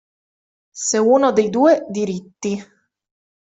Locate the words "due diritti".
1.51-2.57